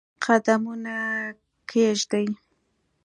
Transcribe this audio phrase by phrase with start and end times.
[0.23, 0.95] قدمونه
[1.69, 2.27] کښېږدي